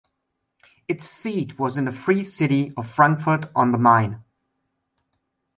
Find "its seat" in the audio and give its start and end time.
0.87-1.59